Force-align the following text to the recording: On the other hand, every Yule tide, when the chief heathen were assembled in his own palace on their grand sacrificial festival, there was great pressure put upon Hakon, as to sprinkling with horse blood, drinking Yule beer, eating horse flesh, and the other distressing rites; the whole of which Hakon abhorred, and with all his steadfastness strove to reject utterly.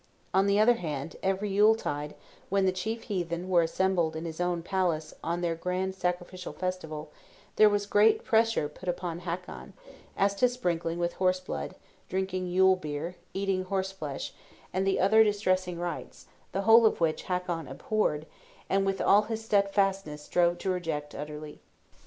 On 0.33 0.47
the 0.47 0.57
other 0.59 0.77
hand, 0.77 1.15
every 1.21 1.51
Yule 1.51 1.75
tide, 1.75 2.15
when 2.49 2.65
the 2.65 2.71
chief 2.71 3.03
heathen 3.03 3.47
were 3.47 3.61
assembled 3.61 4.15
in 4.15 4.25
his 4.25 4.41
own 4.41 4.63
palace 4.63 5.13
on 5.23 5.41
their 5.41 5.53
grand 5.53 5.93
sacrificial 5.93 6.53
festival, 6.53 7.11
there 7.57 7.69
was 7.69 7.85
great 7.85 8.23
pressure 8.25 8.67
put 8.67 8.89
upon 8.89 9.19
Hakon, 9.19 9.73
as 10.17 10.33
to 10.37 10.49
sprinkling 10.49 10.97
with 10.97 11.13
horse 11.13 11.39
blood, 11.39 11.75
drinking 12.09 12.47
Yule 12.47 12.77
beer, 12.77 13.15
eating 13.35 13.65
horse 13.65 13.91
flesh, 13.91 14.33
and 14.73 14.87
the 14.87 14.99
other 14.99 15.23
distressing 15.23 15.77
rites; 15.77 16.25
the 16.51 16.61
whole 16.63 16.87
of 16.87 16.99
which 16.99 17.25
Hakon 17.25 17.67
abhorred, 17.67 18.25
and 18.71 18.87
with 18.87 19.01
all 19.01 19.21
his 19.21 19.45
steadfastness 19.45 20.23
strove 20.23 20.57
to 20.57 20.71
reject 20.71 21.13
utterly. 21.13 21.61